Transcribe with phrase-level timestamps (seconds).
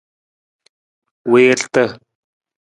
[1.31, 1.83] Wiirata.